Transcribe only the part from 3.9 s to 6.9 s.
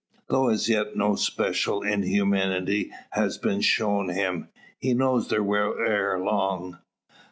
him, he knows there will ere long.